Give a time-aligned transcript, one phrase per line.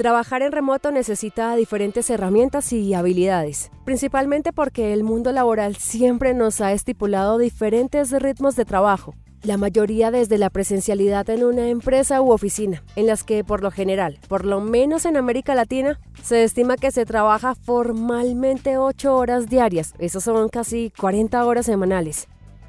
[0.00, 6.62] Trabajar en remoto necesita diferentes herramientas y habilidades, principalmente porque el mundo laboral siempre nos
[6.62, 12.30] ha estipulado diferentes ritmos de trabajo, la mayoría desde la presencialidad en una empresa u
[12.30, 16.78] oficina, en las que por lo general, por lo menos en América Latina, se estima
[16.78, 22.26] que se trabaja formalmente 8 horas diarias, eso son casi 40 horas semanales.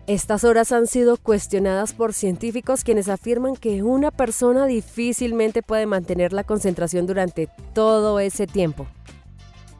[0.07, 6.33] Estas horas han sido cuestionadas por científicos quienes afirman que una persona difícilmente puede mantener
[6.33, 8.87] la concentración durante todo ese tiempo.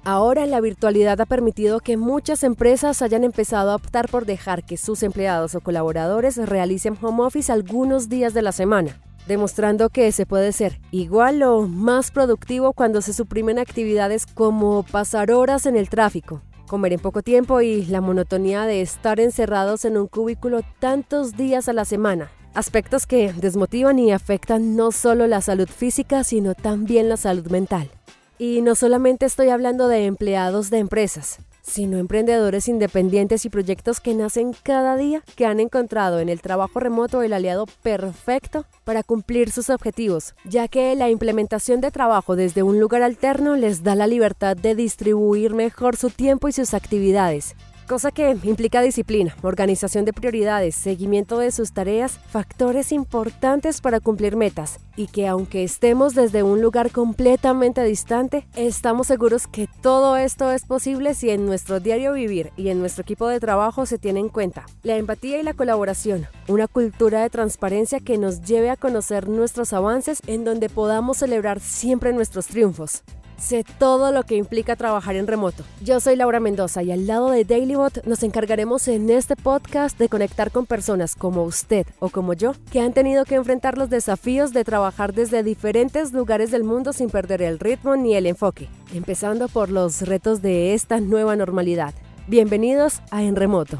[0.04, 4.78] Ahora la virtualidad ha permitido que muchas empresas hayan empezado a optar por dejar que
[4.78, 10.26] sus empleados o colaboradores realicen home office algunos días de la semana, demostrando que se
[10.26, 15.90] puede ser igual o más productivo cuando se suprimen actividades como pasar horas en el
[15.90, 16.42] tráfico,
[16.72, 21.68] comer en poco tiempo y la monotonía de estar encerrados en un cubículo tantos días
[21.68, 22.32] a la semana.
[22.54, 27.92] Aspectos que desmotivan y afectan no solo la salud física, sino también la salud mental.
[28.40, 31.40] Y no solamente estoy hablando de empleados de empresas,
[31.72, 36.82] sino emprendedores independientes y proyectos que nacen cada día que han encontrado en el trabajo
[36.82, 42.62] remoto el aliado perfecto para cumplir sus objetivos, ya que la implementación de trabajo desde
[42.62, 47.56] un lugar alterno les da la libertad de distribuir mejor su tiempo y sus actividades,
[47.88, 54.36] cosa que implica disciplina, organización de prioridades, seguimiento de sus tareas, factores importantes para cumplir
[54.36, 60.52] metas y que aunque estemos desde un lugar completamente distante, estamos seguros que todo esto
[60.52, 64.20] es posible si en nuestro diario vivir y en nuestro equipo de trabajo se tiene
[64.20, 68.78] en cuenta la empatía y la colaboración, una cultura de transparencia que nos lleve a
[68.78, 73.04] conocer nuestros avances en donde podamos celebrar siempre nuestros triunfos.
[73.42, 75.64] Sé todo lo que implica trabajar en remoto.
[75.84, 80.10] Yo soy Laura Mendoza y al lado de DailyBot nos encargaremos en este podcast de
[80.10, 84.54] conectar con personas como usted o como yo que han tenido que enfrentar los desafíos
[84.54, 89.48] de trabajar desde diferentes lugares del mundo sin perder el ritmo ni el enfoque, empezando
[89.48, 91.96] por los retos de esta nueva normalidad.
[92.28, 93.80] Bienvenidos a En Remoto.